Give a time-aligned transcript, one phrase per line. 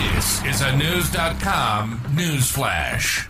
[0.00, 3.28] This is a News.com news flash.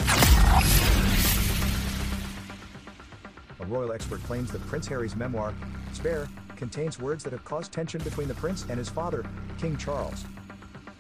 [3.58, 5.52] A royal expert claims that Prince Harry's memoir,
[5.92, 9.24] Spare, contains words that have caused tension between the prince and his father,
[9.58, 10.24] King Charles.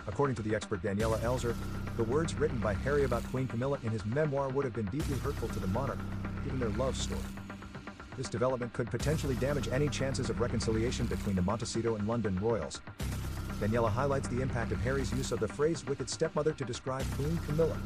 [0.08, 1.54] According to the expert Daniela Elser,
[1.96, 5.18] the words written by Harry about Queen Camilla in his memoir would have been deeply
[5.18, 6.00] hurtful to the monarch,
[6.42, 7.20] given their love story.
[8.16, 12.80] This development could potentially damage any chances of reconciliation between the Montecito and London royals.
[13.60, 17.38] Daniela highlights the impact of Harry's use of the phrase wicked stepmother to describe Queen
[17.46, 17.76] Camilla.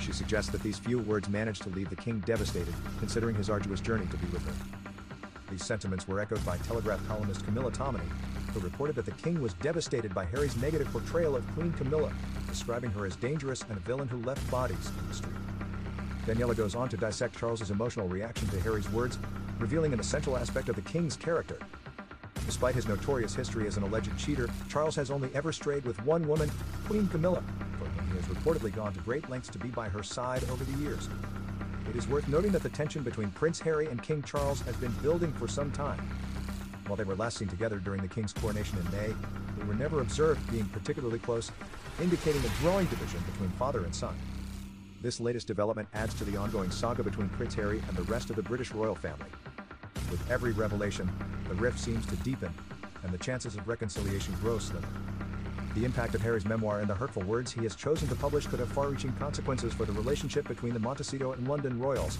[0.00, 3.80] She suggests that these few words managed to leave the king devastated, considering his arduous
[3.80, 4.54] journey to be with her.
[5.50, 8.08] These sentiments were echoed by Telegraph columnist Camilla Tominey,
[8.54, 12.10] who reported that the king was devastated by Harry's negative portrayal of Queen Camilla,
[12.48, 15.34] describing her as dangerous and a villain who left bodies in the street.
[16.26, 19.18] Daniela goes on to dissect Charles's emotional reaction to Harry's words,
[19.58, 21.58] revealing an essential aspect of the king's character.
[22.46, 26.26] Despite his notorious history as an alleged cheater, Charles has only ever strayed with one
[26.26, 26.48] woman,
[26.86, 27.42] Queen Camilla,
[27.78, 30.62] for whom he has reportedly gone to great lengths to be by her side over
[30.62, 31.08] the years.
[31.90, 34.92] It is worth noting that the tension between Prince Harry and King Charles has been
[35.02, 35.98] building for some time.
[36.86, 39.12] While they were last seen together during the king's coronation in May,
[39.58, 41.50] they were never observed being particularly close,
[42.00, 44.14] indicating a growing division between father and son.
[45.02, 48.36] This latest development adds to the ongoing saga between Prince Harry and the rest of
[48.36, 49.30] the British royal family.
[50.10, 51.10] With every revelation,
[51.48, 52.52] the rift seems to deepen,
[53.02, 54.86] and the chances of reconciliation grow slimmer.
[55.74, 58.60] The impact of Harry's memoir and the hurtful words he has chosen to publish could
[58.60, 62.18] have far reaching consequences for the relationship between the Montecito and London royals.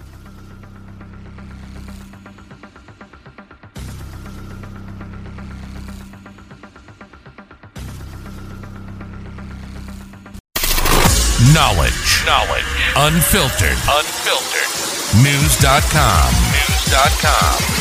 [11.54, 12.24] Knowledge.
[12.26, 12.64] Knowledge.
[12.96, 13.78] Unfiltered.
[13.88, 15.22] Unfiltered.
[15.22, 16.32] News.com.
[16.52, 17.75] News.com.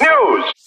[0.00, 0.59] News.